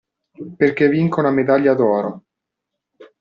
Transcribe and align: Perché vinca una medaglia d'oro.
Perché 0.57 0.87
vinca 0.89 1.19
una 1.19 1.29
medaglia 1.29 1.75
d'oro. 1.75 2.23